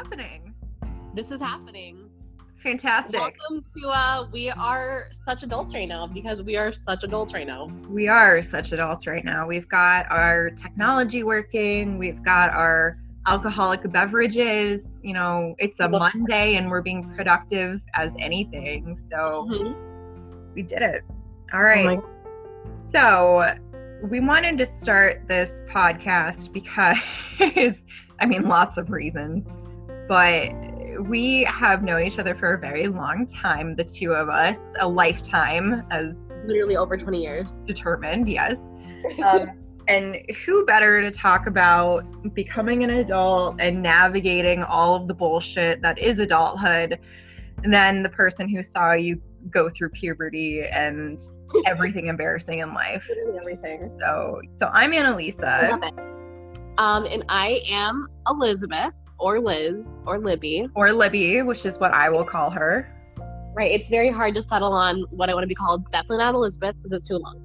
[0.00, 0.54] happening.
[1.14, 2.08] This is happening.
[2.62, 3.20] Fantastic.
[3.20, 7.46] Welcome to uh we are such adults right now because we are such adults right
[7.46, 7.68] now.
[7.90, 9.46] We are such adults right now.
[9.46, 12.96] We've got our technology working, we've got our
[13.26, 14.96] alcoholic beverages.
[15.02, 18.98] You know, it's a Monday and we're being productive as anything.
[19.10, 19.74] So Mhm.
[20.54, 21.02] we did it.
[21.52, 21.98] All right.
[21.98, 22.06] Oh
[22.88, 23.54] So,
[24.08, 26.96] we wanted to start this podcast because,
[28.20, 29.44] I mean, lots of reasons,
[30.10, 30.50] but
[31.08, 34.88] we have known each other for a very long time, the two of us, a
[34.88, 37.52] lifetime as Literally over 20 years.
[37.64, 38.56] determined, yes.
[39.24, 39.52] Um,
[39.86, 45.80] and who better to talk about becoming an adult and navigating all of the bullshit
[45.82, 46.98] that is adulthood
[47.62, 51.20] than the person who saw you go through puberty and
[51.66, 53.06] everything embarrassing in life.
[53.08, 53.96] Literally everything.
[54.00, 55.70] So, so I'm Annalisa,
[56.78, 60.66] Um, and I am Elizabeth or Liz or Libby.
[60.74, 62.88] or Libby, which is what I will call her.
[63.54, 63.70] Right.
[63.72, 65.84] It's very hard to settle on what I want to be called.
[65.90, 67.40] Definitely not Elizabeth because it's too long.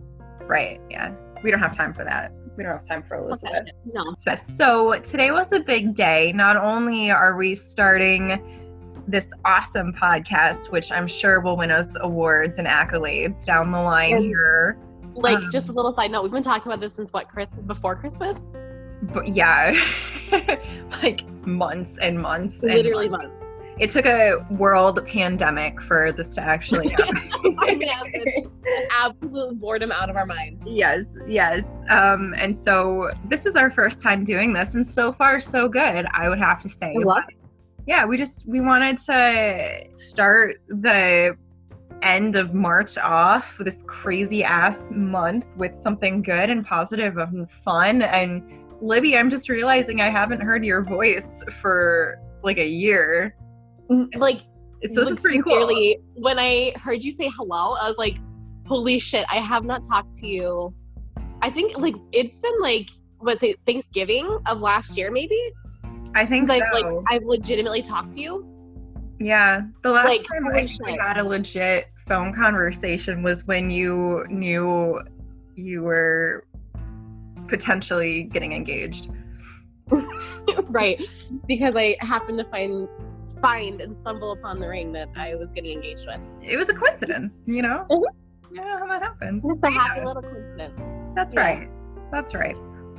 [0.47, 0.79] Right?
[0.89, 1.13] Yeah.
[1.43, 2.31] We don't have time for that.
[2.57, 3.63] We don't have time for Elizabeth.
[3.65, 3.75] shit.
[3.93, 4.13] No.
[4.15, 6.31] So- So today was a big day.
[6.33, 8.61] Not only are we starting
[9.07, 14.13] this awesome podcast, which I'm sure will win us awards and accolades down the line
[14.13, 14.77] And- here.
[15.15, 16.23] Like, Um, just a little side note.
[16.23, 17.49] We've been talking about this since what, Chris?
[17.67, 18.47] Before Christmas?
[19.01, 19.75] But yeah,
[21.03, 22.63] like months and months.
[22.63, 23.27] and Literally months.
[23.27, 23.41] months.
[23.77, 27.29] It took a world pandemic for this to actually happen.
[27.61, 30.63] I mean, I've been an absolute boredom out of our minds.
[30.65, 31.63] Yes, yes.
[31.89, 36.05] Um, and so this is our first time doing this, and so far so good,
[36.13, 36.93] I would have to say.
[36.95, 37.33] I love But,
[37.85, 41.35] yeah, we just we wanted to start the
[42.01, 48.01] end of March off this crazy ass month with something good and positive and fun.
[48.01, 48.43] And
[48.81, 53.35] Libby, I'm just realizing I haven't heard your voice for like a year.
[53.89, 54.41] Mm, like,
[54.93, 55.67] So this is pretty cool.
[56.15, 58.17] When I heard you say hello, I was like,
[58.65, 60.73] holy shit, I have not talked to you.
[61.41, 65.39] I think, like, it's been like, was it Thanksgiving of last year, maybe?
[66.13, 66.79] I think Like, so.
[66.79, 68.47] like I've legitimately talked to you.
[69.19, 74.25] Yeah, the last Like, time I we had a legit phone conversation was when you
[74.29, 75.01] knew
[75.55, 76.45] you were
[77.47, 79.09] potentially getting engaged.
[80.69, 81.01] right.
[81.47, 82.87] Because I happened to find
[83.41, 86.19] find and stumble upon the ring that I was getting engaged with.
[86.41, 87.85] It was a coincidence, you know?
[87.89, 88.01] Mhm.
[88.53, 89.43] Yeah, how that happens.
[89.43, 90.79] Just a Yeah, happy little coincidence.
[91.15, 91.39] that's yeah.
[91.41, 91.69] right.
[92.11, 92.55] That's right.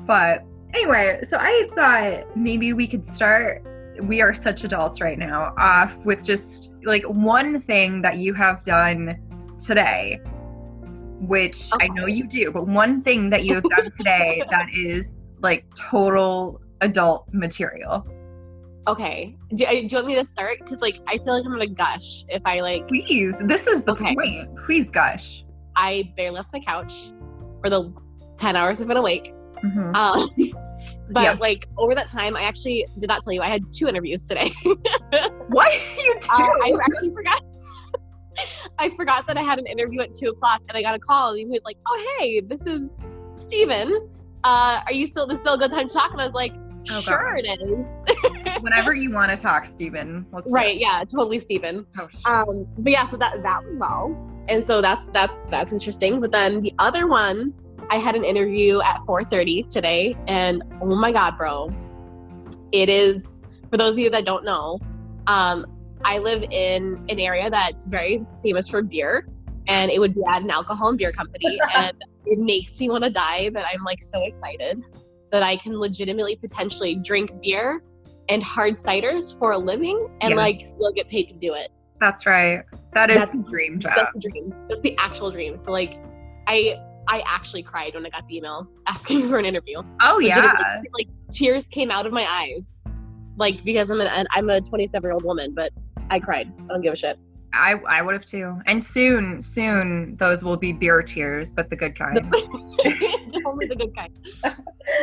[0.07, 3.65] But anyway, so I thought maybe we could start.
[4.03, 8.63] We are such adults right now, off with just like one thing that you have
[8.63, 9.17] done
[9.59, 10.21] today,
[11.21, 15.11] which I know you do, but one thing that you have done today that is
[15.41, 18.07] like total adult material.
[18.89, 19.37] Okay.
[19.55, 20.59] Do, uh, do you want me to start?
[20.61, 23.93] Because like I feel like I'm gonna gush if I like Please, this is the
[23.93, 24.15] Okay.
[24.15, 24.57] point.
[24.59, 25.45] Please gush.
[25.75, 27.11] I barely left my couch
[27.63, 27.93] for the
[28.37, 29.33] ten hours I've been awake.
[29.65, 29.95] Mhm.
[29.97, 30.29] Um,
[31.11, 31.37] but Yeah.
[31.41, 34.51] like over that time, I actually did not tell you I had two interviews today.
[35.49, 36.29] What you do?
[36.29, 37.41] uh, I actually forgot.
[38.79, 41.31] I forgot that I had an interview at two o'clock, and I got a call,
[41.31, 42.99] and he was like, "Oh hey, this is
[43.35, 44.09] Steven.
[44.45, 45.27] Uh, are you still?
[45.27, 46.53] This is still a good time to talk?" And I was like,
[46.91, 47.45] Oh, "Sure, God.
[47.45, 50.27] it is." Whenever you want to talk, Steven.
[50.33, 50.77] Let's right?
[50.79, 51.87] Yeah, totally, Steven.
[52.01, 55.73] Oh, sh- Um, but yeah, so that that went well, and so that's that's that's
[55.73, 56.21] interesting.
[56.21, 57.53] But then the other one,
[57.91, 61.71] I had an interview at 4:30 today, and oh my god, bro,
[62.73, 64.79] it is for those of you that don't know.
[65.27, 65.67] Um,
[66.05, 69.27] I live in an area that's very famous for beer,
[69.67, 71.93] and it would be at an alcohol and beer company, and
[72.27, 73.51] it makes me want to die.
[73.51, 74.81] But I'm like so excited
[75.33, 77.83] that I can legitimately potentially drink beer
[78.29, 80.37] and hard ciders for a living, and Yeah.
[80.37, 81.71] like still get paid to do it
[82.01, 82.63] That's right.
[82.93, 83.93] That is That's- the dream job.
[83.97, 84.55] that's the dream.
[84.69, 85.57] That's the actual dream.
[85.57, 85.95] So like,
[86.47, 86.79] I
[87.09, 89.83] I actually cried when I got the email asking for an interview.
[90.03, 90.53] Oh yeah.
[90.95, 92.79] Like tears came out of my eyes,
[93.37, 95.73] like because I'm an I'm a 27 year old woman, but
[96.11, 96.53] I cried.
[96.65, 97.19] I don't give a shit.
[97.53, 98.59] I I would have too.
[98.67, 102.19] And soon, soon those will be beer tears, but the good kind.
[103.47, 104.13] Only the good kind.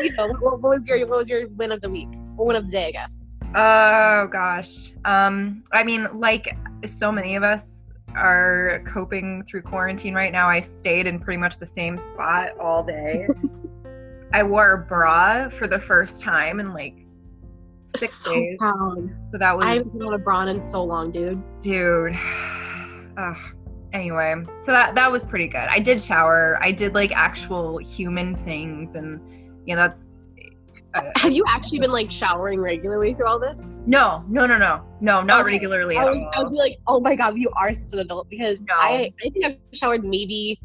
[0.01, 2.09] You know, what, what was your what was your win of the week?
[2.37, 3.17] Or win of the day, I guess.
[3.55, 4.93] oh gosh.
[5.05, 6.55] Um I mean like
[6.85, 7.79] so many of us
[8.15, 10.47] are coping through quarantine right now.
[10.47, 13.27] I stayed in pretty much the same spot all day.
[14.33, 17.02] I wore a bra for the first time in like
[17.97, 18.57] six so days.
[18.59, 19.03] proud.
[19.31, 21.41] So that was I haven't been on a bra in so long, dude.
[21.61, 22.15] dude
[23.17, 23.37] Ugh.
[23.93, 28.35] anyway so that that was pretty good i did shower i did like actual human
[28.43, 29.21] things and
[29.67, 30.07] you know that's
[30.95, 33.65] I- Have you actually been like showering regularly through all this?
[33.87, 35.53] no, no, no, no, no, not Okay.
[35.53, 37.99] regularly I at was, I would be like, oh my god, you are such an
[37.99, 38.75] adult because No.
[38.77, 40.59] I I think I've showered maybe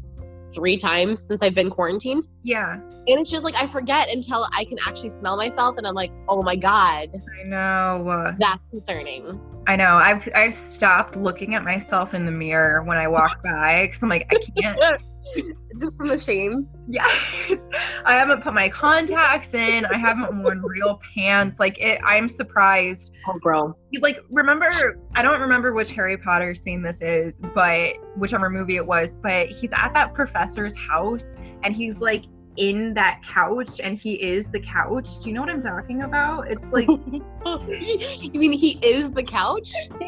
[0.53, 4.65] three times since I've been quarantined, Yeah, and it's just like I forget until I
[4.65, 7.09] can actually smell myself, and I'm like, oh my god,
[7.39, 8.33] I know.
[8.39, 9.39] that's concerning.
[9.67, 9.95] I know.
[9.97, 14.09] I've I've stopped looking at myself in the mirror when I walk by because I'm
[14.09, 15.01] like I can't.
[15.79, 16.67] just from the shame.
[16.87, 17.09] Yes,
[18.05, 19.85] I haven't put my contacts in.
[19.85, 21.59] I haven't worn real pants.
[21.59, 23.11] Like it, I'm surprised.
[23.27, 23.75] Oh, bro.
[24.01, 24.69] Like remember,
[25.15, 29.15] I don't remember which Harry Potter scene this is, but whichever movie it was.
[29.15, 32.25] But he's at that professor's house and he's like
[32.57, 35.19] in that couch and he is the couch.
[35.19, 36.51] Do you know what I'm talking about?
[36.51, 36.87] It's like
[38.21, 39.71] you mean he is the couch?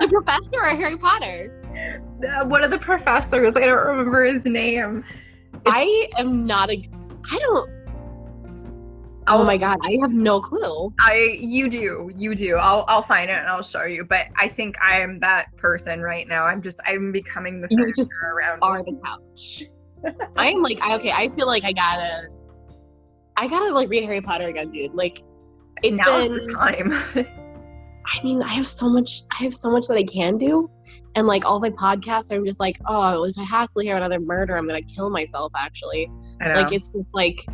[0.00, 1.60] The professor or Harry Potter?
[1.78, 3.56] Uh, one of the professors.
[3.56, 5.04] I don't remember his name.
[5.66, 6.82] I am not a.
[7.30, 7.78] I don't.
[9.30, 10.92] Oh my god, I have no clue.
[11.00, 12.56] I you do you do.
[12.56, 14.04] I'll I'll find it and I'll show you.
[14.04, 16.44] But I think I am that person right now.
[16.44, 18.60] I'm just I'm becoming the You just around.
[18.62, 19.64] Are the couch.
[20.36, 21.12] I am like I, okay.
[21.12, 22.28] I feel like I gotta.
[23.36, 24.94] I gotta like read Harry Potter again, dude.
[24.94, 25.22] Like
[25.82, 26.36] it's Now's been.
[26.38, 26.92] the time.
[28.06, 29.22] I mean, I have so much.
[29.38, 30.70] I have so much that I can do,
[31.18, 34.20] and like all my podcasts, I'm just like, oh, if I have to hear another
[34.20, 35.52] murder, I'm gonna kill myself.
[35.56, 36.08] Actually,
[36.40, 36.54] I know.
[36.54, 37.44] like it's just like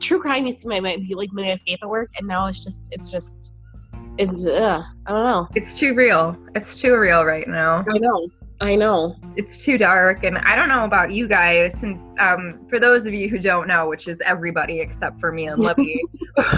[0.00, 2.64] true crime used to be my, my like my escape at work, and now it's
[2.64, 3.52] just it's just
[4.16, 5.46] it's uh, I don't know.
[5.54, 6.38] it's too real.
[6.54, 7.84] It's too real right now.
[7.86, 8.28] I know.
[8.62, 9.14] I know.
[9.36, 11.78] It's too dark, and I don't know about you guys.
[11.78, 15.48] Since um, for those of you who don't know, which is everybody except for me
[15.48, 16.00] and Libby,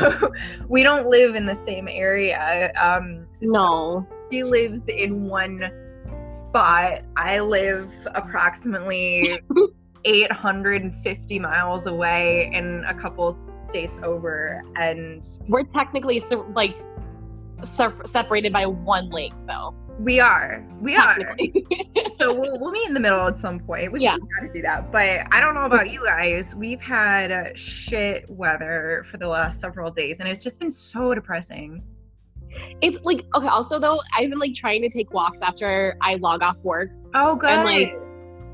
[0.68, 2.72] we don't live in the same area.
[2.80, 4.06] Um, so No.
[4.30, 5.68] She lives in one
[6.48, 7.02] spot.
[7.16, 9.24] I live approximately
[10.04, 14.62] 850 miles away in a couple states over.
[14.76, 16.78] And We're technically se- like
[17.62, 19.74] se- separated by one lake, though.
[19.98, 20.64] we are.
[20.80, 21.18] We are.
[22.18, 23.92] So we'll, we'll meet in the middle at some point.
[23.92, 24.16] We Yeah.
[24.16, 24.90] got to do that.
[24.90, 26.54] But I don't know about you guys.
[26.54, 31.82] We've had shit weather for the last several days, and it's just been so depressing.
[32.80, 33.48] It's like okay.
[33.48, 36.90] Also, though, I've been like trying to take walks after I log off work.
[37.14, 37.50] Oh, good.
[37.50, 37.98] And, like,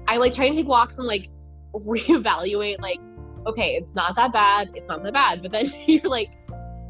[0.06, 1.28] I like trying to take walks and like
[1.74, 2.80] reevaluate.
[2.80, 3.00] Like,
[3.46, 4.70] okay, it's not that bad.
[4.74, 5.42] It's not that bad.
[5.42, 6.30] But then you're like,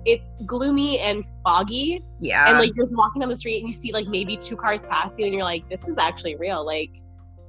[0.04, 2.48] it's gloomy and foggy, yeah.
[2.48, 4.84] and like you're just walking down the street and you see like maybe two cars
[4.84, 6.64] pass you, and you're like, this is actually real.
[6.64, 6.90] Like,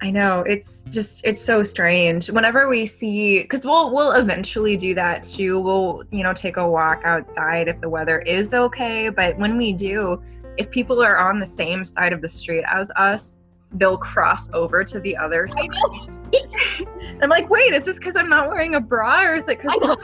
[0.02, 2.30] I know it's just it's so strange.
[2.30, 5.60] Whenever we see, because we'll we'll eventually do that too.
[5.60, 9.10] We'll you know take a walk outside if the weather is okay.
[9.10, 10.22] But when we do,
[10.58, 13.38] if people are on the same side of the street as us,
[13.74, 15.70] they'll cross over to the other side.
[17.22, 19.98] I'm like, wait, is this because I'm not wearing a bra, or is it because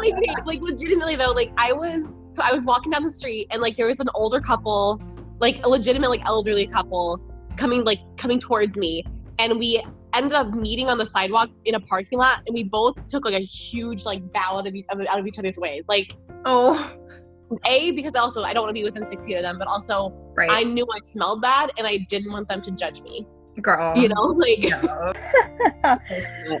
[0.00, 0.14] like,
[0.44, 3.76] like legitimately though, like I was so I was walking down the street and like
[3.76, 5.00] there was an older couple,
[5.40, 7.20] like a legitimate like elderly couple
[7.56, 9.04] coming like coming towards me
[9.38, 12.94] and we ended up meeting on the sidewalk in a parking lot and we both
[13.06, 15.84] took like a huge like bow out of, each, out of each other's ways.
[15.88, 16.14] Like
[16.46, 16.92] oh,
[17.66, 20.10] A, because also I don't want to be within six feet of them, but also
[20.34, 23.26] right, I knew I smelled bad and I didn't want them to judge me.
[23.60, 25.12] girl, You know, like No.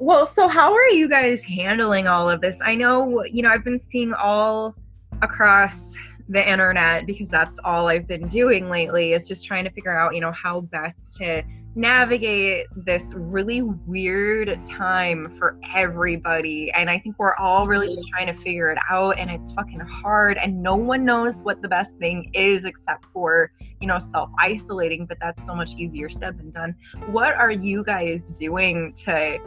[0.00, 2.56] Well, so how are you guys handling all of this?
[2.62, 4.74] I know, you know, I've been seeing all
[5.22, 5.94] across
[6.28, 10.14] the internet because that's all I've been doing lately is just trying to figure out,
[10.14, 11.42] you know, how best to
[11.76, 16.70] navigate this really weird time for everybody.
[16.72, 19.80] And I think we're all really just trying to figure it out and it's fucking
[19.80, 23.50] hard and no one knows what the best thing is except for,
[23.80, 26.76] you know, self-isolating, but that's so much easier said than done.
[27.06, 29.38] What are you guys doing to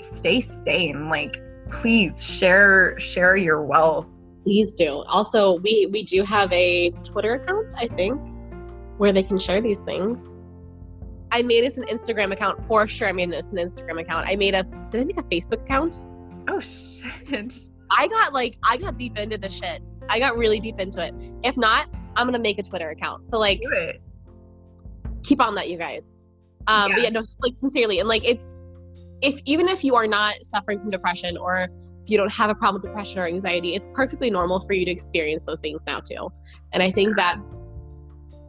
[0.00, 4.06] stay sane like please share share your wealth
[4.50, 5.04] Please do.
[5.06, 8.20] Also, we we do have a Twitter account, I think,
[8.96, 10.26] where they can share these things.
[11.30, 13.06] I made us an Instagram account for sure.
[13.06, 14.28] I made us an Instagram account.
[14.28, 16.04] I made a did I make a Facebook account?
[16.48, 17.54] oh shit
[17.92, 19.82] I got like I got deep into the shit.
[20.08, 21.14] I got really deep into it.
[21.44, 23.26] If not, I'm gonna make a Twitter account.
[23.26, 23.62] So like
[25.22, 26.02] keep on that you guys.
[26.66, 27.04] Um but Yeah.
[27.04, 28.00] yeah, no, like sincerely.
[28.00, 28.60] And like it's
[29.22, 31.68] if even if you are not suffering from depression or
[32.10, 34.90] you don't have a problem with depression or anxiety, it's perfectly normal for you to
[34.90, 36.30] experience those things now too.
[36.72, 37.54] And I think that's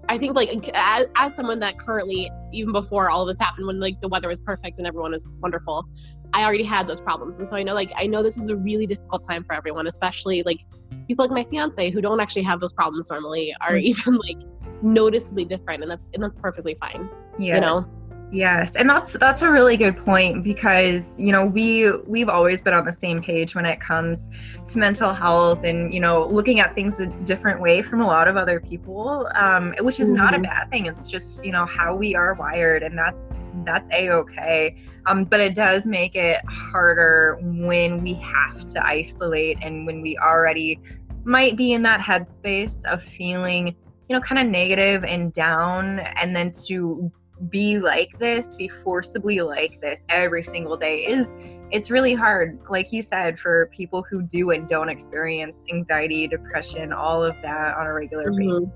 [0.10, 3.80] I think like as, as someone that currently even before all of this happened when
[3.80, 5.86] like the weather was perfect and everyone was wonderful,
[6.34, 7.38] I already had those problems.
[7.40, 9.88] And so I know like I know this is a really difficult time for everyone,
[9.88, 10.60] especially like
[11.08, 13.82] people like my fiance who don't actually have those problems normally are Mhm.
[13.94, 14.38] even like
[14.82, 17.86] noticeably different and that's and that's perfectly fine yeah you know
[18.32, 22.74] Yes, and that's that's a really good point because you know we we've always been
[22.74, 24.30] on the same page when it comes
[24.70, 28.30] to mental health and you know looking at things a different way from a lot
[28.30, 30.18] of other people, um, which is mm-hmm.
[30.18, 30.44] not a mm-hmm.
[30.44, 30.86] bad thing.
[30.86, 33.18] It's just you know how we are wired, and that's
[33.66, 34.82] that's a okay.
[35.08, 40.18] Um, but it does make it harder when we have to isolate and when we
[40.20, 40.80] already
[41.26, 46.34] might be in that headspace of feeling you know kind of negative and down, and
[46.34, 47.12] then to
[47.50, 51.34] be like this, be forcibly like this every single day is
[51.72, 56.92] it's really hard, like you said, for people who do and don't experience anxiety, depression,
[56.92, 58.66] all of that on a regular mm-hmm.
[58.66, 58.76] basis.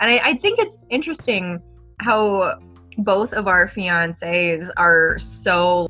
[0.00, 1.62] And I, I think it's interesting
[2.00, 2.58] how
[2.98, 5.88] both of our fiancés are so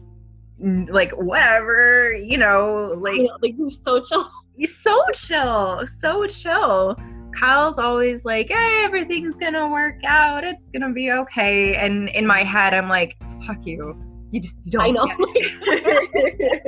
[0.61, 4.31] like whatever, you know, like like you're so chill.
[4.54, 6.97] He's So chill, so chill.
[7.39, 10.45] Kyle's always like, hey, everything's gonna work out.
[10.45, 11.77] It's gonna be okay.
[11.77, 13.97] And in my head, I'm like, fuck you.
[14.31, 14.83] You just you don't.
[14.83, 15.07] I know.
[15.07, 15.17] Get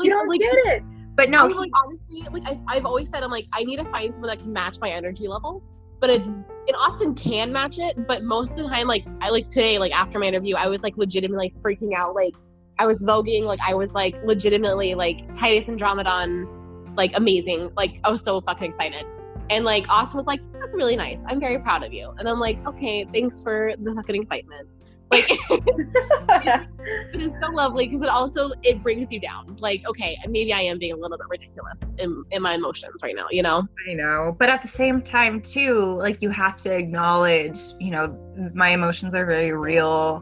[0.00, 0.82] you don't like, get it.
[1.16, 3.84] But no, I like honestly, like I, I've always said, I'm like, I need to
[3.86, 5.62] find someone that can match my energy level.
[6.00, 9.48] But it's and Austin can match it, but most of the time, like I like
[9.48, 12.14] today, like after my interview, I was like legitimately like freaking out.
[12.14, 12.34] Like
[12.78, 17.72] I was voguing, like I was like legitimately like Titus Andromedon, like amazing.
[17.76, 19.04] Like I was so fucking excited.
[19.50, 21.20] And like Austin was like, that's really nice.
[21.26, 22.12] I'm very proud of you.
[22.18, 24.68] And I'm like, okay, thanks for the fucking excitement.
[25.10, 26.68] Like it
[27.14, 29.56] is so lovely because it also it brings you down.
[29.60, 33.16] Like, okay, maybe I am being a little bit ridiculous in, in my emotions right
[33.16, 33.66] now, you know?
[33.88, 34.36] I know.
[34.38, 38.14] But at the same time too, like you have to acknowledge, you know,
[38.54, 40.20] my emotions are very real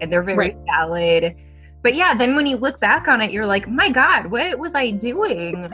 [0.00, 0.56] and they're very right.
[0.66, 1.36] valid.
[1.82, 4.74] But yeah, then when you look back on it, you're like, my God, what was
[4.74, 5.70] I doing?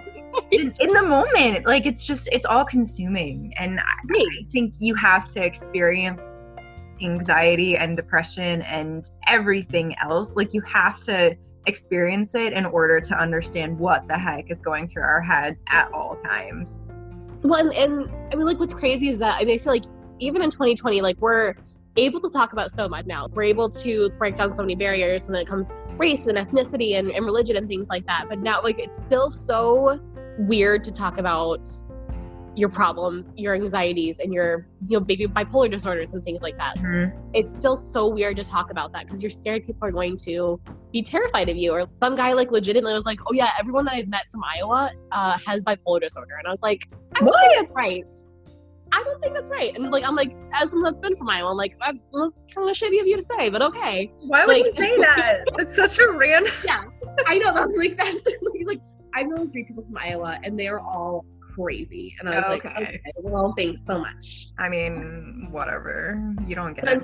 [0.51, 3.53] In, in, the moment like it's just it's all consuming.
[3.59, 3.83] And I,
[4.13, 6.23] I think you have to experience
[7.01, 10.35] anxiety and depression and everything else.
[10.35, 14.89] Like you have to experience it in order to understand what the heck is going
[14.89, 16.81] through our heads at all times.
[17.43, 19.85] Well and, and i mean like what's crazy is that i mean i feel like
[20.19, 21.55] even in 2020 like we're
[21.97, 23.29] able to talk about so much now.
[23.33, 27.11] We're able to break down so many barriers when it comes race and ethnicity and,
[27.11, 28.27] and religion and things like that.
[28.29, 30.01] But now like it's still so
[30.41, 31.67] weird to talk about
[32.57, 36.77] your problems, your anxieties, and your you know maybe bipolar disorders and things like that.
[36.79, 37.17] Mm-hmm.
[37.33, 40.61] It's still so weird to talk about that because you're scared people are going to
[40.93, 41.73] be terrified of you.
[41.73, 44.91] Or some guy like legitimately was like, "Oh yeah, everyone that I've met from Iowa
[45.13, 47.41] uh, has bipolar disorder," and I was like, "I don't what?
[47.41, 48.11] think that's right."
[48.93, 49.75] I don't think that's right.
[49.75, 51.99] And like, I'm like, as someone that's been from Iowa, I'm like, that's
[52.53, 54.13] kind of shitty of you to say, but okay.
[54.27, 55.45] Why would like, you say that?
[55.59, 56.53] It's such a random.
[56.65, 56.83] Yeah,
[57.27, 57.53] I know.
[57.55, 58.27] That's like that's
[58.65, 58.81] like,
[59.31, 62.17] known three people from Iowa, and they are all crazy.
[62.19, 62.69] And I was okay.
[62.69, 64.49] like, okay, well, thanks so much.
[64.59, 66.35] I mean, whatever.
[66.47, 67.03] You don't get it.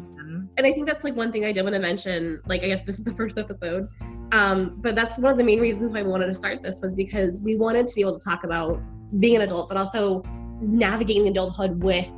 [0.59, 2.40] And I think that's like one thing I did want to mention.
[2.47, 3.88] Like, I guess this is the first episode,
[4.33, 6.95] um, but that's one of the main reasons why we wanted to start this was
[6.95, 8.80] because we wanted to be able to talk about
[9.21, 10.23] being an adult, but also
[10.61, 12.11] navigating adulthood with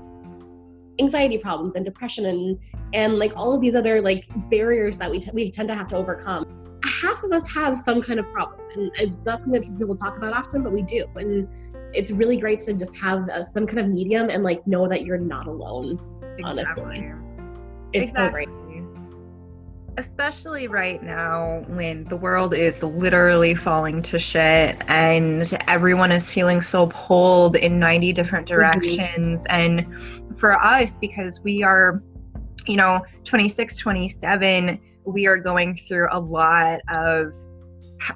[1.00, 2.58] anxiety problems and depression and
[2.92, 5.86] and like all of these other like barriers that we, t- we tend to have
[5.86, 6.44] to overcome
[6.85, 10.16] half of us have some kind of problem and it's not something that people talk
[10.16, 11.49] about often but we do and
[11.92, 15.02] it's really great to just have uh, some kind of medium and like know that
[15.02, 15.99] you're not alone
[16.38, 16.44] exactly.
[16.44, 17.12] honestly
[17.92, 18.44] it's exactly.
[18.44, 18.68] so great
[19.99, 26.61] especially right now when the world is literally falling to shit and everyone is feeling
[26.61, 28.54] so pulled in 90 different mm-hmm.
[28.54, 29.87] directions mm-hmm.
[29.90, 32.00] and for us because we are
[32.66, 37.32] you know 26 27 we are going through a lot of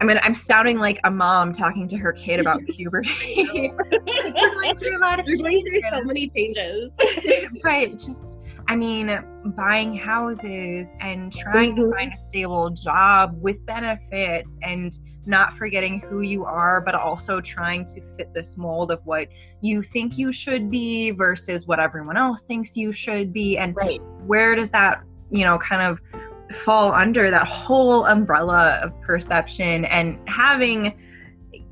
[0.01, 3.09] I mean, I'm sounding like a mom talking to her kid about puberty.
[3.91, 5.83] going through a lot of changes.
[5.93, 6.93] so many changes.
[7.65, 9.25] but just, I mean,
[9.57, 11.91] buying houses and trying mm-hmm.
[11.91, 14.97] to find a stable job with benefits and
[15.27, 19.27] not forgetting who you are, but also trying to fit this mold of what
[19.61, 23.59] you think you should be versus what everyone else thinks you should be.
[23.59, 24.01] And right.
[24.27, 25.99] where does that, you know, kind of
[26.53, 30.95] fall under that whole umbrella of perception and having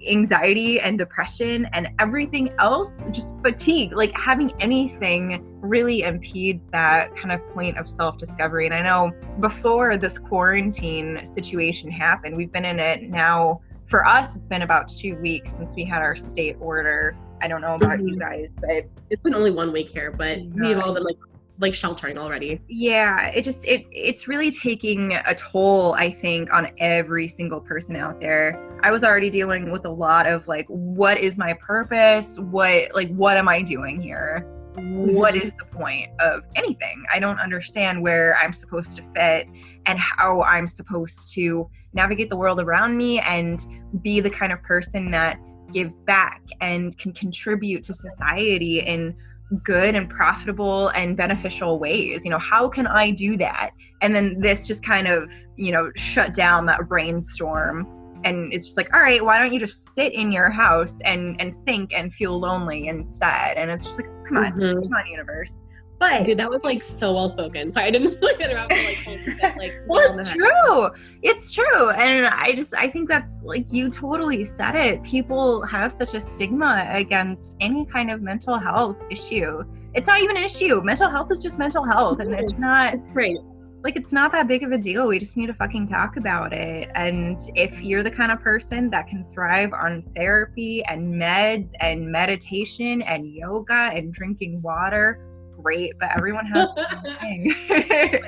[0.08, 7.32] anxiety and depression and everything else just fatigue like having anything really impedes that kind
[7.32, 8.66] of point of self-discovery.
[8.66, 14.36] And i know before this quarantine situation happened we've been in it now for us
[14.36, 17.16] it's been about two weeks since we had our state order.
[17.42, 18.08] I don't know about mm-hmm.
[18.08, 21.18] you guys but it's been only one week here but we've all been like
[21.60, 22.60] like sheltering already.
[22.68, 27.96] Yeah, it just it it's really taking a toll I think on every single person
[27.96, 28.58] out there.
[28.82, 32.38] I was already dealing with a lot of like what is my purpose?
[32.38, 34.46] What like what am I doing here?
[34.76, 35.46] what mm-hmm.
[35.46, 37.04] is the point of anything?
[37.12, 39.48] I don't understand where I'm supposed to fit
[39.86, 43.66] and how I'm supposed to navigate the world around me and
[44.02, 45.38] be the kind of person that
[45.72, 49.14] gives back and can contribute to society in
[49.62, 52.24] good and profitable and beneficial ways.
[52.24, 53.70] You know, how can I do that?
[54.00, 57.86] And then this just kind of, you know, shut down that brainstorm
[58.24, 61.40] and it's just like all right why don't you just sit in your house and
[61.40, 64.74] and think and feel lonely instead and it's just like come on mm-hmm.
[64.74, 65.54] come on universe
[66.00, 67.70] but dude that was like so well spoken.
[67.70, 70.90] Sorry i didn't look at around like, like well it's true.
[71.22, 71.90] It's true.
[71.90, 75.02] And i just i think that's like you totally said it.
[75.04, 79.62] People have such a stigma against any kind of mental health issue.
[79.94, 80.80] It's not even an issue.
[80.82, 83.36] Mental health is just mental health and it's not it's great.
[83.84, 85.06] like it's not that big of a deal.
[85.06, 86.88] We just need to fucking talk about it.
[86.94, 92.10] And if you're the kind of person that can thrive on therapy and meds and
[92.10, 95.29] meditation and yoga and drinking water,
[95.60, 95.92] great.
[95.98, 96.68] But everyone has
[97.20, 97.54] thing.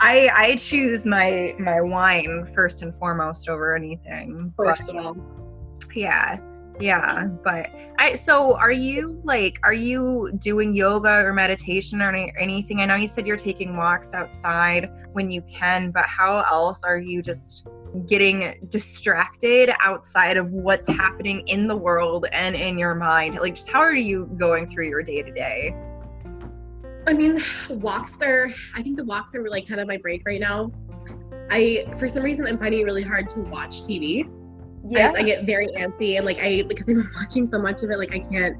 [0.00, 4.48] I I choose my my wine first and foremost over anything.
[4.56, 5.16] First but, of all.
[5.94, 6.38] Yeah
[6.80, 12.32] yeah but i so are you like are you doing yoga or meditation or any,
[12.38, 16.84] anything i know you said you're taking walks outside when you can but how else
[16.84, 17.66] are you just
[18.06, 23.68] getting distracted outside of what's happening in the world and in your mind like just
[23.68, 25.74] how are you going through your day to day
[27.08, 27.38] i mean
[27.70, 30.70] walks are i think the walks are really kind of my break right now
[31.50, 34.28] i for some reason i'm finding it really hard to watch tv
[34.86, 35.12] yeah.
[35.14, 37.98] I, I, get very antsy and like I because I'm watching so much of it,
[37.98, 38.56] like I can't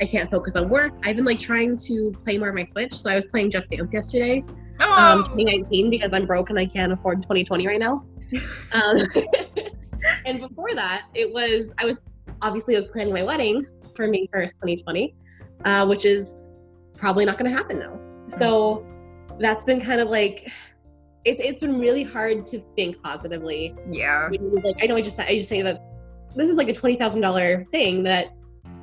[0.00, 0.92] I can't focus on work.
[1.04, 2.94] I've been like trying to play more of my Switch.
[2.94, 4.44] So I was playing Just Dance yesterday.
[4.80, 4.92] Oh.
[4.92, 8.04] Um 2019 because I'm broke and I can't afford 2020 right now.
[8.72, 8.98] um,
[10.26, 12.02] and before that, it was I was
[12.42, 15.14] obviously I was planning my wedding for May 1st, 2020,
[15.64, 16.49] uh, which is
[17.00, 17.98] probably not gonna happen now.
[18.28, 18.86] So
[19.40, 20.46] that's been kind of like
[21.24, 23.74] it, it's been really hard to think positively.
[23.90, 24.28] Yeah.
[24.30, 25.82] Like I know I just I just say that
[26.36, 28.36] this is like a twenty thousand dollar thing that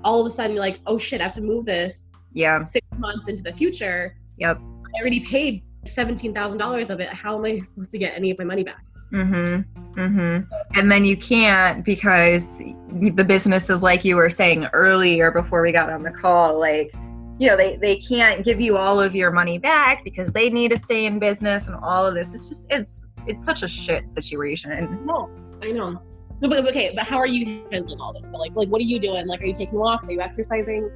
[0.04, 2.10] all of a sudden you're like, oh shit, I have to move this.
[2.34, 2.60] Yeah.
[2.60, 4.18] Six months into the future.
[4.38, 4.58] Yep.
[4.60, 7.10] I already paid seventeen thousand dollars of it.
[7.10, 8.84] How am I supposed to get any of my money back?
[9.14, 10.00] Mm-hmm.
[10.00, 10.78] Mm-hmm.
[10.78, 15.72] And then you can't because the business is like you were saying earlier before we
[15.72, 16.94] got on the call, like
[17.40, 20.70] you know they they can't give you all of your money back because they need
[20.70, 22.34] to stay in business and all of this.
[22.34, 25.06] It's just it's it's such a shit situation.
[25.06, 25.30] No
[25.62, 26.02] i know.
[26.40, 28.86] No, but okay but how are you handling all this but like like what are
[28.86, 29.28] you doing?
[29.28, 30.08] Like are you taking walks?
[30.08, 30.90] Are you exercising?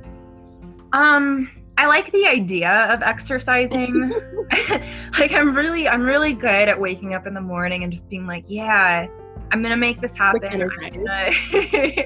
[0.93, 4.11] Um I like the idea of exercising.
[5.19, 8.27] like I'm really I'm really good at waking up in the morning and just being
[8.27, 9.07] like, yeah,
[9.51, 10.43] I'm gonna make this happen.
[10.43, 11.29] I'm gonna,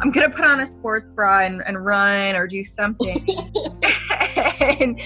[0.00, 3.26] I'm gonna, put on a sports bra and, and run or do something.
[4.80, 5.00] and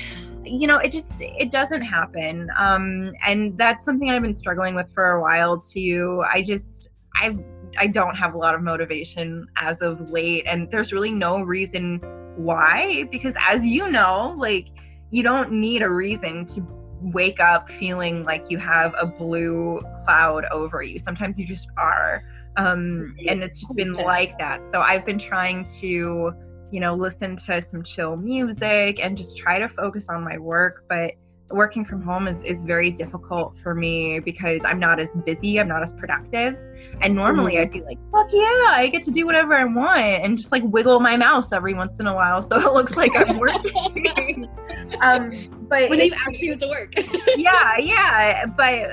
[0.44, 2.48] you know, it just it doesn't happen.
[2.56, 6.22] Um, and that's something I've been struggling with for a while too.
[6.32, 7.36] I just I
[7.76, 12.00] I don't have a lot of motivation as of late, and there's really no reason
[12.36, 13.08] why.
[13.10, 14.68] Because as you know, like
[15.10, 16.60] you don't need a reason to
[17.00, 20.98] wake up feeling like you have a blue cloud over you.
[20.98, 22.22] Sometimes you just are.
[22.56, 24.66] Um, and it's just been like that.
[24.66, 26.32] So I've been trying to,
[26.70, 30.84] you know, listen to some chill music and just try to focus on my work.
[30.88, 31.12] But
[31.50, 35.68] working from home is, is very difficult for me because I'm not as busy, I'm
[35.68, 36.56] not as productive.
[37.02, 37.62] And normally mm-hmm.
[37.62, 40.62] I'd be like, fuck yeah, I get to do whatever I want and just like
[40.64, 44.48] wiggle my mouse every once in a while so it looks like I'm working.
[45.00, 45.32] um,
[45.68, 46.92] but when you actually have to work.
[47.36, 48.46] yeah, yeah.
[48.46, 48.88] But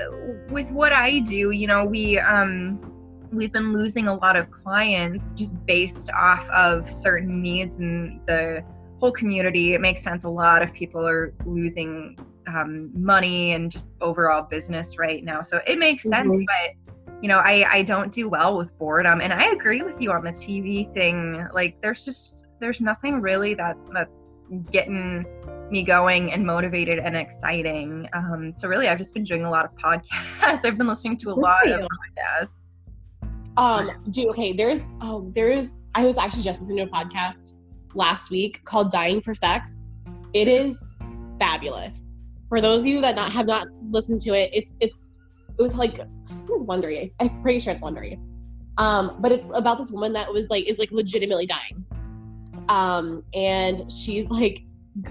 [0.50, 2.80] with what I do, you know, we um
[3.30, 8.64] we've been losing a lot of clients just based off of certain needs in the
[9.00, 9.74] whole community.
[9.74, 10.24] It makes sense.
[10.24, 12.16] A lot of people are losing
[12.48, 15.42] um, money and just overall business right now.
[15.42, 16.44] So it makes sense, mm-hmm.
[16.46, 20.12] but you know, I I don't do well with boredom, and I agree with you
[20.12, 21.46] on the TV thing.
[21.52, 24.20] Like, there's just there's nothing really that that's
[24.70, 25.26] getting
[25.70, 28.08] me going and motivated and exciting.
[28.14, 30.02] Um, so really, I've just been doing a lot of podcasts.
[30.64, 32.50] I've been listening to a Good lot of podcasts.
[33.56, 34.52] Um, do okay.
[34.52, 37.54] There's um, there's I was actually just listening to a podcast
[37.94, 39.92] last week called "Dying for Sex."
[40.32, 40.78] It is
[41.38, 42.07] fabulous
[42.48, 44.94] for those of you that not have not listened to it, it's it's
[45.58, 47.12] it was like it's Wondery.
[47.20, 48.18] I'm pretty sure it's Wondery.
[48.78, 51.84] Um, but it's about this woman that was like is like legitimately dying.
[52.68, 54.64] Um, and she's like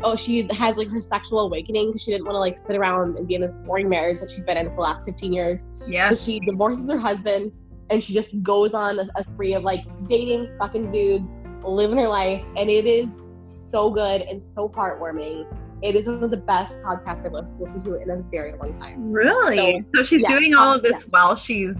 [0.03, 3.17] oh she has like her sexual awakening because she didn't want to like sit around
[3.17, 5.85] and be in this boring marriage that she's been in for the last 15 years.
[5.87, 6.09] Yeah.
[6.09, 7.51] So she divorces her husband
[7.89, 12.07] and she just goes on a, a spree of like dating fucking dudes, living her
[12.07, 15.45] life, and it is so good and so heartwarming.
[15.81, 19.11] It is one of the best podcasts I've listened to in a very long time.
[19.11, 19.85] Really?
[19.93, 21.09] So, so she's yes, doing all of this yeah.
[21.09, 21.79] while she's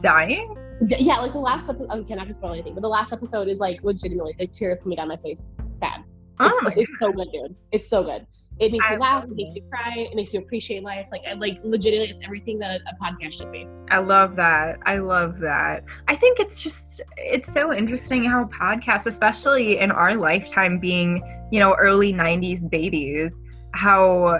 [0.00, 0.56] dying?
[0.86, 1.88] Yeah, like the last episode.
[1.90, 4.80] Oh, okay, not to spoil anything, but the last episode is like legitimately like tears
[4.80, 6.04] coming down my face, sad.
[6.40, 6.80] Oh it's, ah.
[6.80, 7.56] it's so good, dude.
[7.72, 8.26] It's so good.
[8.60, 9.24] It makes I you laugh.
[9.24, 9.94] It makes you cry.
[9.96, 11.06] It makes you appreciate life.
[11.12, 13.68] Like, I, like legitimately, it's everything that a, a podcast should be.
[13.90, 14.78] I love that.
[14.84, 15.84] I love that.
[16.08, 21.22] I think it's just it's so interesting how podcasts, especially in our lifetime, being
[21.52, 23.32] you know early '90s babies,
[23.74, 24.38] how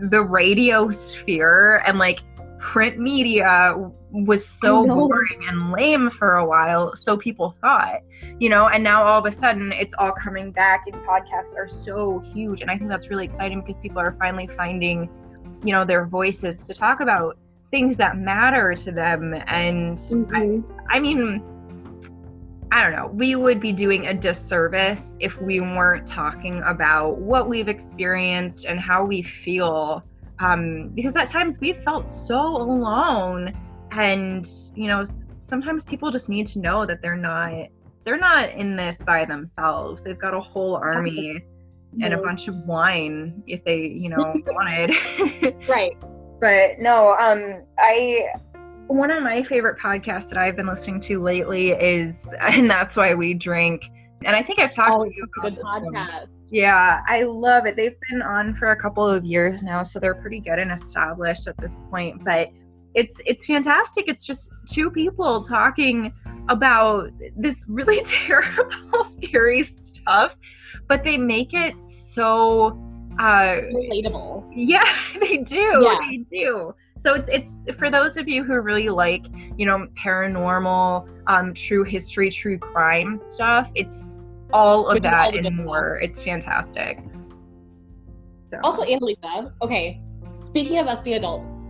[0.00, 2.20] the radio sphere and like
[2.64, 3.74] print media
[4.10, 7.98] was so boring and lame for a while so people thought
[8.38, 11.68] you know and now all of a sudden it's all coming back and podcasts are
[11.68, 15.10] so huge and i think that's really exciting because people are finally finding
[15.62, 17.36] you know their voices to talk about
[17.70, 20.62] things that matter to them and mm-hmm.
[20.88, 21.42] I, I mean
[22.72, 27.48] I don't know, we would be doing a disservice if we weren't talking about what
[27.48, 30.02] we've experienced and how we feel.
[30.40, 33.54] Um, because at times we felt so alone
[33.92, 35.04] and you know
[35.40, 37.68] sometimes people just need to know that they're not
[38.04, 41.42] they're not in this by themselves they've got a whole army
[41.92, 42.06] no.
[42.06, 44.90] and a bunch of wine if they you know wanted
[45.68, 45.94] right
[46.40, 48.26] but no um i
[48.86, 53.14] one of my favorite podcasts that i've been listening to lately is and that's why
[53.14, 53.84] we drink
[54.24, 56.28] and i think i've talked oh, to you about good podcast one.
[56.50, 57.76] Yeah i love it.
[57.76, 61.46] They've been on for a couple of years now so they're pretty good and established
[61.46, 62.50] at this point but
[62.94, 64.08] it's it's fantastic.
[64.08, 66.12] It's just two people talking
[66.48, 70.36] about this really terrible scary stuff
[70.88, 72.78] but they make it so
[73.18, 74.50] uh relatable.
[74.54, 74.84] Yeah
[75.20, 75.98] they do yeah.
[76.08, 76.74] they do.
[76.98, 79.24] So it's it's for those of you who really like
[79.56, 84.18] you know paranormal um true history true crime stuff it's
[84.52, 86.98] all of that all and more it's fantastic
[88.52, 88.60] so.
[88.62, 90.00] also annalisa okay
[90.42, 91.64] speaking of us being adults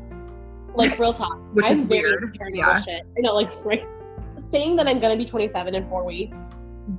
[0.77, 1.39] like real talk.
[1.53, 2.39] Which I'm very weird.
[2.53, 2.77] Yeah.
[2.77, 3.03] Shit.
[3.17, 3.87] I know, like right.
[4.51, 6.39] Saying that I'm gonna be 27 in four weeks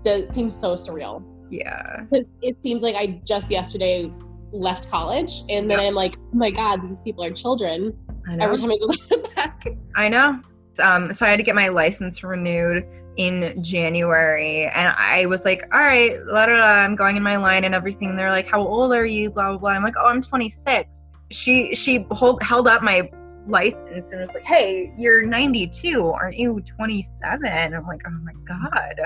[0.04, 1.24] does seem so surreal.
[1.50, 2.02] Yeah.
[2.10, 4.12] Because it seems like I just yesterday
[4.52, 7.98] left college, and then I'm like, oh my god, these people are children.
[8.40, 9.66] Every time I go back.
[9.96, 10.40] I know.
[10.80, 12.86] Um, so I had to get my license renewed
[13.18, 17.38] in January, and I was like, all right, la da da, I'm going in my
[17.38, 18.10] line and everything.
[18.10, 19.30] And they're like, how old are you?
[19.30, 19.70] Blah blah blah.
[19.72, 20.90] I'm like, oh, I'm 26.
[21.32, 23.10] She she hold, held up my
[23.48, 27.74] license and was like, hey, you're 92, aren't you 27?
[27.74, 29.00] I'm like, oh my God.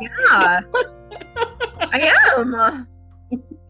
[0.00, 0.60] Yeah,
[1.92, 2.86] I am.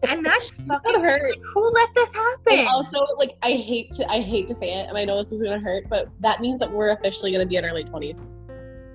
[0.07, 1.35] And that's fucking hurt.
[1.53, 2.59] Who let this happen?
[2.59, 5.31] And also, like, I hate to, I hate to say it, and I know this
[5.31, 8.21] is gonna hurt, but that means that we're officially gonna be in our late 20s.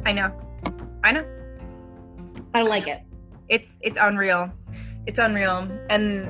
[0.04, 0.47] I know.
[1.04, 1.24] I know.
[2.54, 3.02] I don't like it.
[3.48, 4.50] It's it's unreal.
[5.06, 5.68] It's unreal.
[5.90, 6.28] And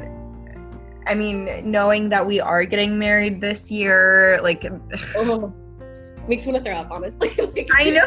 [1.07, 4.65] I mean, knowing that we are getting married this year, like,
[5.17, 5.53] oh,
[6.29, 7.31] makes me want to throw up, honestly.
[7.57, 8.07] like, I know.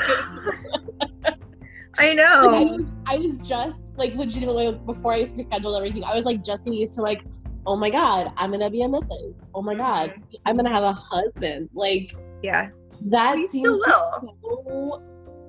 [1.98, 2.44] I know.
[2.46, 6.04] Like, I, was, I was just like legitimately before I rescheduled everything.
[6.04, 7.24] I was like just getting used to like,
[7.66, 9.36] oh my god, I'm gonna be a Mrs.
[9.54, 10.36] Oh my god, mm-hmm.
[10.46, 11.70] I'm gonna have a husband.
[11.74, 12.70] Like, yeah,
[13.06, 15.04] that seems so.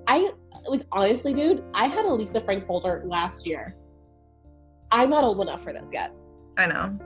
[0.06, 0.32] I
[0.66, 1.64] like honestly, dude.
[1.74, 3.76] I had a Lisa Frank folder last year.
[4.90, 6.12] I'm not old enough for this yet.
[6.58, 6.98] I know.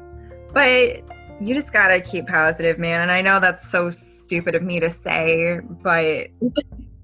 [0.52, 1.02] But
[1.40, 3.02] you just gotta keep positive, man.
[3.02, 6.28] And I know that's so stupid of me to say, but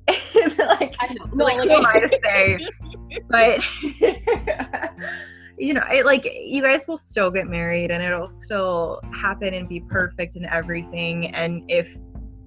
[0.08, 1.26] like, I know.
[1.32, 2.58] No, like, who am I to say?
[3.28, 3.60] but
[5.58, 9.68] you know, it, like you guys will still get married, and it'll still happen and
[9.68, 11.34] be perfect and everything.
[11.34, 11.96] And if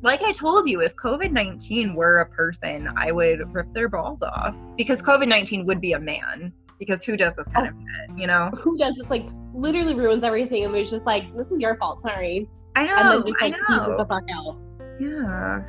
[0.05, 4.21] like I told you, if COVID 19 were a person, I would rip their balls
[4.21, 7.75] off because COVID 19 would be a man because who does this kind oh, of
[7.75, 8.51] shit, you know?
[8.59, 9.09] Who does this?
[9.09, 12.03] Like, literally ruins everything, and it's just like, this is your fault.
[12.03, 12.47] Sorry.
[12.75, 12.95] I know.
[12.97, 13.97] And then just like I know.
[13.97, 14.59] the fuck out.
[14.99, 15.63] Yeah.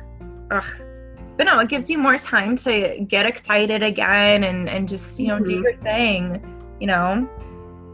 [0.51, 0.81] Ugh.
[1.37, 5.27] But no, it gives you more time to get excited again and and just you
[5.27, 5.45] know mm-hmm.
[5.45, 7.27] do your thing, you know.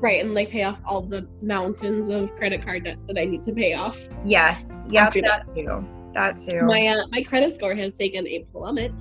[0.01, 3.43] Right, and like pay off all the mountains of credit card debt that I need
[3.43, 4.10] to pay off.
[4.25, 4.65] Yes.
[4.89, 5.86] Yeah, that, that too.
[6.13, 6.65] That too.
[6.65, 8.93] My uh, my credit score has taken a plummet.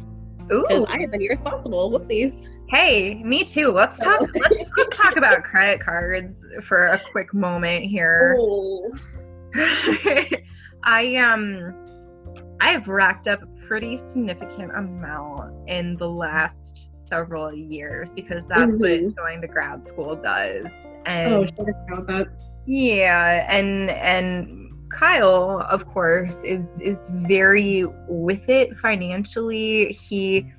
[0.53, 0.87] Ooh.
[0.88, 1.90] I have been irresponsible.
[1.90, 2.48] Whoopsies.
[2.68, 3.68] Hey, me too.
[3.68, 4.20] Let's talk.
[4.20, 8.37] let's, let's talk about credit cards for a quick moment here.
[10.85, 11.75] I um,
[12.61, 19.05] I've racked up a pretty significant amount in the last several years because that's mm-hmm.
[19.05, 20.66] what going to grad school does.
[21.05, 22.29] And oh, sure about that.
[22.66, 24.62] Yeah, and and
[24.92, 29.92] Kyle, of course, is is very with it financially.
[29.92, 30.50] He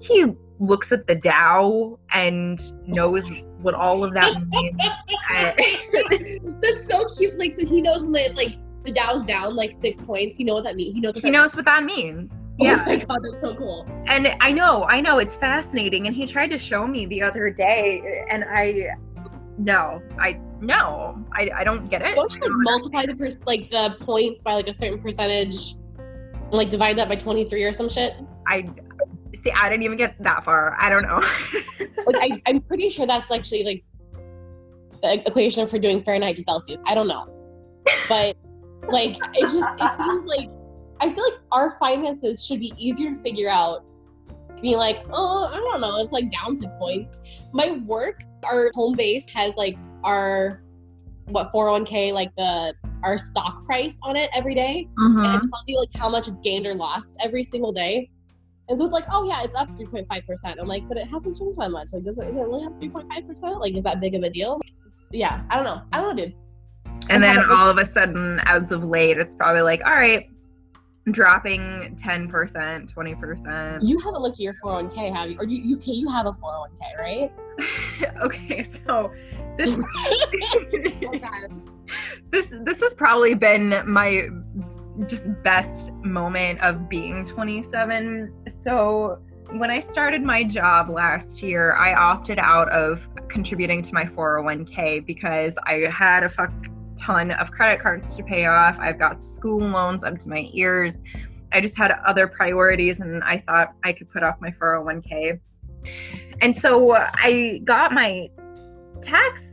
[0.00, 0.26] he
[0.58, 4.80] looks at the Dow and knows what all of that means.
[6.62, 7.38] That's so cute.
[7.38, 10.36] Like, so he knows when the, like the Dow's down like six points.
[10.36, 10.94] He know what that means.
[10.94, 11.14] He knows.
[11.14, 12.30] What he that knows what that means.
[12.30, 12.42] means.
[12.58, 12.82] Yeah.
[12.86, 13.86] Oh my god, that's so cool.
[14.06, 16.06] And I know, I know, it's fascinating.
[16.06, 18.90] And he tried to show me the other day, and I,
[19.58, 22.14] no, I no, I, I don't get it.
[22.14, 26.52] Don't you like multiply the pers- like the points by like a certain percentage, and
[26.52, 28.14] like divide that by twenty three or some shit?
[28.46, 28.68] I
[29.34, 29.50] see.
[29.50, 30.76] I didn't even get that far.
[30.78, 31.22] I don't know.
[32.04, 33.84] Like I, I'm pretty sure that's actually like
[35.02, 36.80] the equation for doing Fahrenheit to Celsius.
[36.84, 37.28] I don't know,
[38.08, 38.36] but
[38.88, 40.50] like it just it seems like
[41.00, 43.84] I feel like our finances should be easier to figure out.
[44.60, 47.40] Being like, oh, I don't know, it's like down six points.
[47.52, 50.62] My work, our home base has like our
[51.26, 55.36] what 401k, like the our stock price on it every day, and Mhm.
[55.36, 58.08] it tells you like how much it's gained or lost every single day.
[58.68, 60.58] And so it's like, oh yeah, it's up 3.5 percent.
[60.60, 61.88] I'm like, but it hasn't changed that much.
[61.92, 63.60] Like, does it is it really up 3.5 percent?
[63.60, 64.60] Like, is that big of a deal?
[65.10, 65.82] Yeah, I don't know.
[65.92, 66.34] I don't know, dude.
[67.10, 70.30] And then all of a sudden, as of late, it's probably like, all right,
[71.10, 73.78] dropping 10%, 20%.
[73.82, 75.38] You haven't looked at your 401k, have you?
[75.38, 77.32] Or you you you have a 401k, right?
[78.22, 79.12] okay, so
[79.58, 79.70] this
[82.30, 84.28] this this has probably been my
[85.06, 88.32] just best moment of being 27.
[88.62, 89.18] So
[89.50, 95.04] when I started my job last year, I opted out of contributing to my 401k
[95.04, 96.52] because I had a fuck
[96.96, 98.78] ton of credit cards to pay off.
[98.78, 100.98] I've got school loans up to my ears.
[101.52, 105.38] I just had other priorities and I thought I could put off my 401k.
[106.40, 108.28] And so uh, I got my
[109.00, 109.44] tax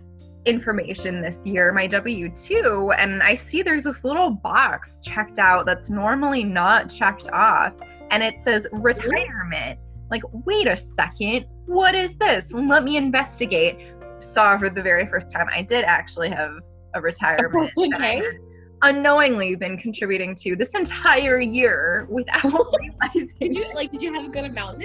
[0.46, 5.66] information this year, my W 2, and I see there's this little box checked out
[5.66, 7.74] that's normally not checked off,
[8.12, 9.80] and it says retirement.
[10.10, 12.46] Like, wait a second, what is this?
[12.52, 13.78] Let me investigate.
[14.20, 16.60] Saw for the very first time I did actually have
[16.94, 17.72] a retirement.
[17.76, 18.24] that I 401k?
[18.24, 18.40] had
[18.82, 22.44] Unknowingly been contributing to this entire year without
[22.80, 23.34] realizing.
[23.42, 24.82] Did you like did you have a good amount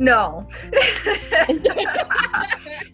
[0.00, 0.48] No.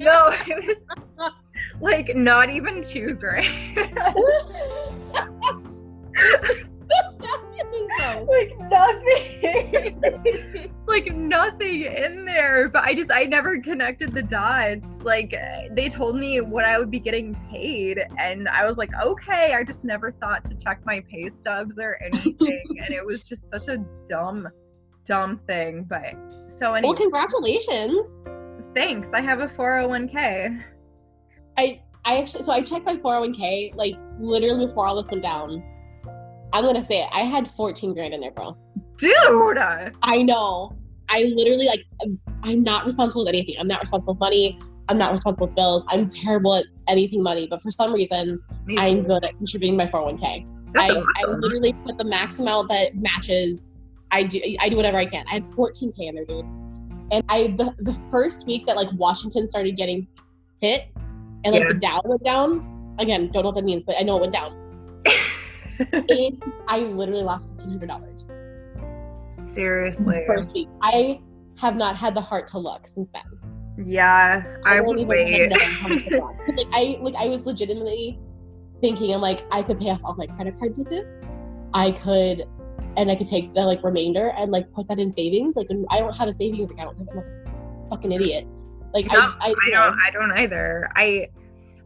[0.01, 0.79] no, it
[1.17, 1.33] was
[1.81, 3.89] like not even two grand.
[8.29, 10.01] like nothing.
[10.87, 12.69] like nothing in there.
[12.69, 14.81] But I just I never connected the dots.
[15.03, 15.35] Like
[15.73, 19.55] they told me what I would be getting paid, and I was like, okay.
[19.55, 23.49] I just never thought to check my pay stubs or anything, and it was just
[23.51, 23.79] such a
[24.09, 24.49] dumb,
[25.05, 25.85] dumb thing.
[25.89, 26.15] But
[26.49, 28.09] so anyway, well, congratulations.
[28.75, 29.09] thanks.
[29.13, 30.63] I have a 401k.
[31.59, 35.63] I I actually so I checked my 401k like literally before all this went down.
[36.57, 37.09] I'm gonna say it.
[37.13, 38.57] I had 14 grand in there, bro.
[38.97, 39.13] Dude.
[40.03, 40.75] I know.
[41.11, 43.57] I literally like I'm- not responsible with anything.
[43.59, 44.59] I'm not responsible with money.
[44.89, 45.85] I'm not responsible with bills.
[45.89, 48.41] I'm terrible at anything money, but for some reason
[48.79, 50.47] I'm good at contributing my 401k.
[50.73, 53.75] That's I, I literally put the max amount that matches.
[54.11, 55.27] I do I do whatever I can.
[55.29, 56.45] I had 14k in there, dude.
[57.13, 60.09] And I the, the first week that like Washington started getting
[60.61, 60.87] hit
[61.45, 61.69] and like Yeah.
[61.69, 62.95] the Dow went down.
[62.99, 64.57] Again, don't know what that means, but I know it went down.
[65.79, 66.35] It,
[66.69, 68.29] I literally lost fifteen hundred dollars
[69.31, 70.25] Seriously.
[70.27, 70.69] first week.
[70.83, 71.21] I
[71.61, 73.23] have not had the heart to look since then.
[73.85, 75.51] Yeah, I don't would wait.
[75.51, 76.17] know how much I
[76.57, 78.19] like I like I was legitimately
[78.81, 81.17] thinking I'm like I could pay off all my credit cards with this.
[81.75, 82.45] I could
[82.97, 85.57] and I could take the like remainder and like put that in savings.
[85.57, 88.47] Like I don't have a savings account because I'm a fucking idiot.
[88.95, 90.91] Like No, I, I, I don't know, I don't either.
[90.97, 91.29] I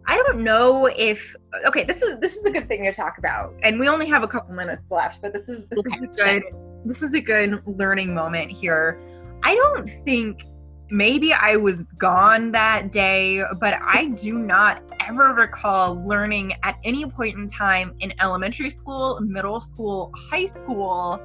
[0.06, 1.34] I don't know if
[1.66, 3.54] okay, this is this is a good thing to talk about.
[3.62, 6.24] And we only have a couple minutes left, but this is this Okay, is a
[6.24, 6.42] good
[6.84, 9.00] this is a good learning moment here.
[9.42, 10.42] I don't think
[10.90, 17.06] maybe I was gone that day, but I do not ever recall learning at any
[17.06, 21.20] point in time in elementary school, middle school, high school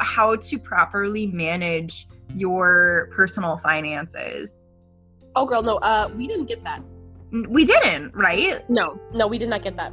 [0.00, 4.64] how to properly manage your personal finances.
[5.36, 6.82] oh girl, no, uh, we didn't get that.
[7.48, 8.68] We didn't, right?
[8.70, 9.92] No, no, we did not get that.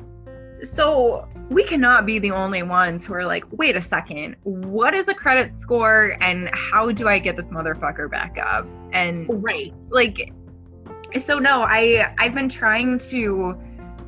[0.63, 5.08] So we cannot be the only ones who are like, wait a second, what is
[5.10, 8.65] a credit score and how do I get this motherfucker back up?
[8.93, 9.73] And Right.
[9.91, 10.32] like
[11.19, 13.58] so no, I I've been trying to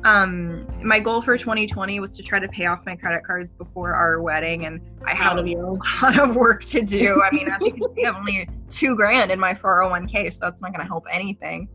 [0.04, 3.92] um my goal for 2020 was to try to pay off my credit cards before
[3.94, 7.22] our wedding and I have a lot of work to do.
[7.22, 10.72] I mean, I think I have only two grand in my 401k, so that's not
[10.72, 11.68] going to help anything.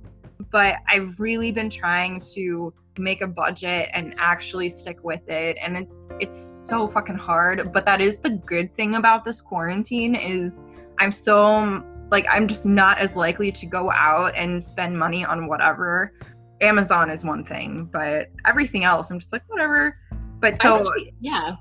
[0.52, 5.78] But I've really been trying to make a budget and actually stick with it, and
[5.78, 7.72] it's it's so fucking hard.
[7.74, 10.54] But that is the good thing about this quarantine is
[11.00, 15.48] I'm so like I'm just not as likely to go out and spend money on
[15.48, 16.14] whatever.
[16.60, 19.98] Amazon is one thing, but everything else I'm just like whatever.
[20.40, 21.56] But so Actually, yeah,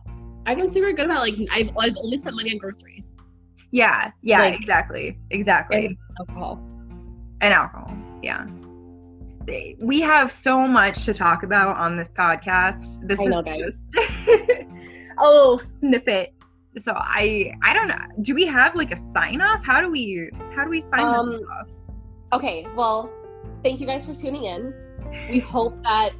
[0.47, 3.11] I've been super good about like I've, I've only spent money on groceries,
[3.71, 5.19] yeah, yeah, like- exactly.
[5.31, 5.87] Exactly.
[5.87, 6.61] and alcohol.
[7.41, 7.97] and alcohol.
[8.23, 8.47] Yeah.
[9.47, 13.07] We have so much to talk about on this podcast.
[13.07, 13.79] This I is know, just
[15.19, 16.35] a little snippet.
[16.79, 17.99] So I I don't know.
[18.23, 19.65] Do we have like a sign off?
[19.65, 21.69] How do we how do we sign Um, this off?
[22.33, 23.11] Okay, well,
[23.65, 24.73] thank you guys for tuning in.
[25.31, 26.11] We hope that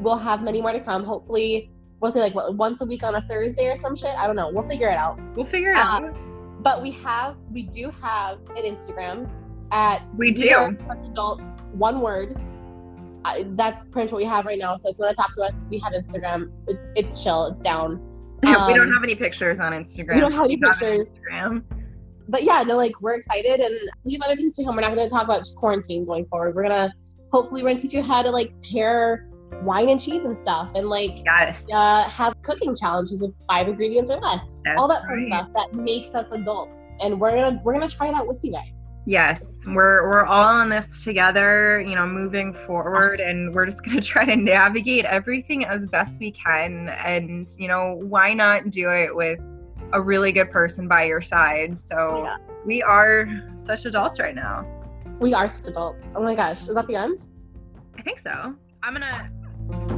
[0.00, 1.04] we'll have many more to come.
[1.04, 4.14] Hopefully, we'll say like what, once a week on a Thursday or some shit.
[4.18, 4.50] I don't know.
[4.50, 5.18] We'll figure it out.
[5.34, 6.16] We'll figure it uh, out.
[6.62, 9.30] But we have, we do have an Instagram
[9.70, 10.76] at We We do.
[11.06, 12.38] Adults, one word.
[13.24, 14.76] Uh, that's pretty much what we have right now.
[14.76, 16.50] So if you want to talk to us, we have Instagram.
[16.68, 17.46] It's it's chill.
[17.46, 18.00] It's down.
[18.42, 20.14] Yeah, we don't um, have any pictures on Instagram.
[20.16, 21.10] We don't have any pictures.
[21.10, 21.62] Instagram.
[22.28, 24.76] But yeah, no, like we're excited, and we have other things to come.
[24.76, 26.54] We're not going to talk about just quarantine going forward.
[26.54, 26.92] We're gonna
[27.30, 29.28] hopefully we're gonna teach you how to like pair
[29.62, 31.66] wine and cheese and stuff, and like Yes.
[31.72, 34.44] uh, have cooking challenges with five ingredients or less.
[34.64, 35.26] That's All that fun right.
[35.28, 38.52] stuff that makes us adults, and we're gonna we're gonna try it out with you
[38.52, 38.83] guys.
[39.06, 44.00] Yes, we're we're all in this together, you know, moving forward and we're just going
[44.00, 48.90] to try to navigate everything as best we can and, you know, why not do
[48.90, 49.40] it with
[49.92, 51.78] a really good person by your side.
[51.78, 52.36] So, Yeah.
[52.64, 53.28] we are
[53.62, 54.66] such adults right now.
[55.20, 55.98] We are such adults.
[56.14, 57.30] Oh my gosh, is that the end?
[57.98, 58.54] I think so.
[58.82, 59.93] I'm going to